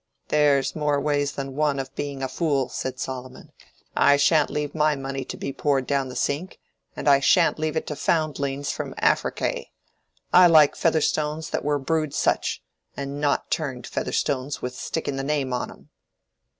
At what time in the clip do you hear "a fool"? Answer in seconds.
2.23-2.69